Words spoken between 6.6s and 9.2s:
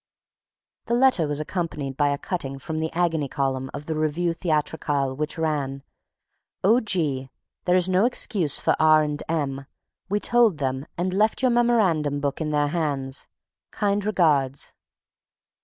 O. G. There is no excuse for R.